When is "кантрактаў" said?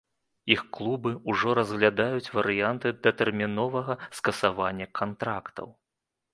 5.01-5.67